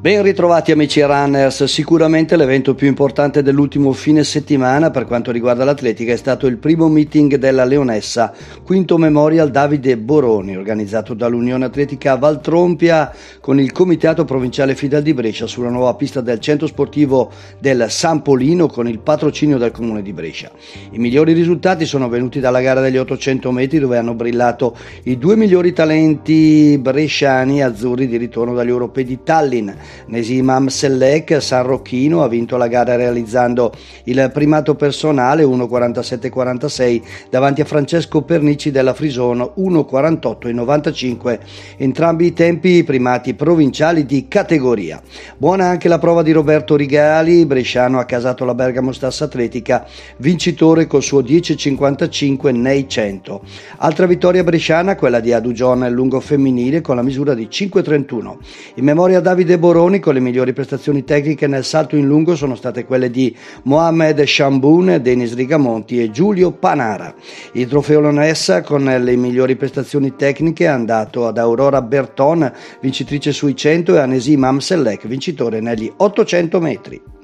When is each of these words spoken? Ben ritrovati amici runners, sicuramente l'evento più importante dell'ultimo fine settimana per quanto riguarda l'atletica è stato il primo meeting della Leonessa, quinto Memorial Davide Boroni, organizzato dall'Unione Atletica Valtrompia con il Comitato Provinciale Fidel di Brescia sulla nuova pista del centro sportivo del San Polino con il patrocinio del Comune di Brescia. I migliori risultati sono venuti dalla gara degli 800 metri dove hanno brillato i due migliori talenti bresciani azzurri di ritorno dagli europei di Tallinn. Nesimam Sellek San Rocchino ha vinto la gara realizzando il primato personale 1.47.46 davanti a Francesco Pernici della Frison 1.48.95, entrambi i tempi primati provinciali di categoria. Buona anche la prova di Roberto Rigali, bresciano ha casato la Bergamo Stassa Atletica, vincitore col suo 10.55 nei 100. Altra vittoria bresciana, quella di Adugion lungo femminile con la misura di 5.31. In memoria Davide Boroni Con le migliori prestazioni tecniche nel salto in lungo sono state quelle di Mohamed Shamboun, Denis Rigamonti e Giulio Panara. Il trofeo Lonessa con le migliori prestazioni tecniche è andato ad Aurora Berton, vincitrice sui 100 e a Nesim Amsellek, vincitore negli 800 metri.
Ben 0.00 0.22
ritrovati 0.22 0.70
amici 0.70 1.02
runners, 1.02 1.64
sicuramente 1.64 2.36
l'evento 2.36 2.76
più 2.76 2.86
importante 2.86 3.42
dell'ultimo 3.42 3.92
fine 3.92 4.22
settimana 4.22 4.92
per 4.92 5.06
quanto 5.06 5.32
riguarda 5.32 5.64
l'atletica 5.64 6.12
è 6.12 6.16
stato 6.16 6.46
il 6.46 6.56
primo 6.58 6.86
meeting 6.86 7.34
della 7.34 7.64
Leonessa, 7.64 8.32
quinto 8.62 8.96
Memorial 8.96 9.50
Davide 9.50 9.98
Boroni, 9.98 10.56
organizzato 10.56 11.14
dall'Unione 11.14 11.64
Atletica 11.64 12.14
Valtrompia 12.14 13.12
con 13.40 13.58
il 13.58 13.72
Comitato 13.72 14.24
Provinciale 14.24 14.76
Fidel 14.76 15.02
di 15.02 15.12
Brescia 15.14 15.48
sulla 15.48 15.68
nuova 15.68 15.94
pista 15.94 16.20
del 16.20 16.38
centro 16.38 16.68
sportivo 16.68 17.32
del 17.58 17.86
San 17.88 18.22
Polino 18.22 18.68
con 18.68 18.86
il 18.86 19.00
patrocinio 19.00 19.58
del 19.58 19.72
Comune 19.72 20.02
di 20.02 20.12
Brescia. 20.12 20.52
I 20.92 20.98
migliori 20.98 21.32
risultati 21.32 21.86
sono 21.86 22.08
venuti 22.08 22.38
dalla 22.38 22.60
gara 22.60 22.80
degli 22.80 22.98
800 22.98 23.50
metri 23.50 23.80
dove 23.80 23.98
hanno 23.98 24.14
brillato 24.14 24.76
i 25.02 25.18
due 25.18 25.34
migliori 25.34 25.72
talenti 25.72 26.78
bresciani 26.78 27.64
azzurri 27.64 28.06
di 28.06 28.16
ritorno 28.16 28.54
dagli 28.54 28.68
europei 28.68 29.02
di 29.02 29.18
Tallinn. 29.24 29.70
Nesimam 30.06 30.68
Sellek 30.68 31.40
San 31.40 31.64
Rocchino 31.64 32.22
ha 32.22 32.28
vinto 32.28 32.56
la 32.56 32.68
gara 32.68 32.96
realizzando 32.96 33.72
il 34.04 34.30
primato 34.32 34.74
personale 34.74 35.44
1.47.46 35.44 37.02
davanti 37.30 37.60
a 37.60 37.64
Francesco 37.64 38.22
Pernici 38.22 38.70
della 38.70 38.94
Frison 38.94 39.38
1.48.95, 39.56 41.38
entrambi 41.76 42.26
i 42.26 42.32
tempi 42.32 42.84
primati 42.84 43.34
provinciali 43.34 44.04
di 44.04 44.28
categoria. 44.28 45.02
Buona 45.36 45.66
anche 45.66 45.88
la 45.88 45.98
prova 45.98 46.22
di 46.22 46.32
Roberto 46.32 46.76
Rigali, 46.76 47.46
bresciano 47.46 47.98
ha 47.98 48.04
casato 48.04 48.44
la 48.44 48.54
Bergamo 48.54 48.92
Stassa 48.92 49.24
Atletica, 49.24 49.86
vincitore 50.18 50.86
col 50.86 51.02
suo 51.02 51.22
10.55 51.22 52.54
nei 52.54 52.88
100. 52.88 53.42
Altra 53.78 54.06
vittoria 54.06 54.44
bresciana, 54.44 54.96
quella 54.96 55.20
di 55.20 55.32
Adugion 55.32 55.88
lungo 55.90 56.20
femminile 56.20 56.80
con 56.80 56.96
la 56.96 57.02
misura 57.02 57.34
di 57.34 57.48
5.31. 57.50 58.36
In 58.74 58.84
memoria 58.84 59.20
Davide 59.20 59.58
Boroni 59.58 59.76
Con 59.78 60.12
le 60.12 60.18
migliori 60.18 60.52
prestazioni 60.52 61.04
tecniche 61.04 61.46
nel 61.46 61.62
salto 61.62 61.94
in 61.94 62.04
lungo 62.04 62.34
sono 62.34 62.56
state 62.56 62.84
quelle 62.84 63.10
di 63.10 63.34
Mohamed 63.62 64.24
Shamboun, 64.24 64.98
Denis 65.00 65.36
Rigamonti 65.36 66.02
e 66.02 66.10
Giulio 66.10 66.50
Panara. 66.50 67.14
Il 67.52 67.68
trofeo 67.68 68.00
Lonessa 68.00 68.62
con 68.62 68.82
le 68.82 69.14
migliori 69.14 69.54
prestazioni 69.54 70.16
tecniche 70.16 70.64
è 70.64 70.66
andato 70.66 71.28
ad 71.28 71.38
Aurora 71.38 71.80
Berton, 71.80 72.52
vincitrice 72.80 73.30
sui 73.30 73.54
100 73.54 73.94
e 73.94 73.98
a 74.00 74.06
Nesim 74.06 74.42
Amsellek, 74.42 75.06
vincitore 75.06 75.60
negli 75.60 75.90
800 75.96 76.60
metri. 76.60 77.17